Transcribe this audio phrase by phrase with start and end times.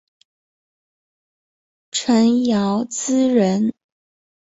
[1.91, 3.71] 陈尧咨人。